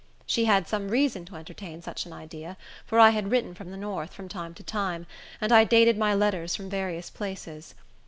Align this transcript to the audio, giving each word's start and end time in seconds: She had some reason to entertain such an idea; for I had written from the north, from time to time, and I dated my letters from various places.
She 0.25 0.45
had 0.45 0.67
some 0.67 0.89
reason 0.89 1.25
to 1.25 1.35
entertain 1.35 1.83
such 1.83 2.07
an 2.07 2.11
idea; 2.13 2.57
for 2.87 2.97
I 2.99 3.11
had 3.11 3.29
written 3.29 3.53
from 3.53 3.69
the 3.69 3.77
north, 3.77 4.13
from 4.15 4.27
time 4.27 4.55
to 4.55 4.63
time, 4.63 5.05
and 5.39 5.51
I 5.51 5.63
dated 5.63 5.95
my 5.95 6.15
letters 6.15 6.55
from 6.55 6.71
various 6.71 7.11
places. 7.11 7.75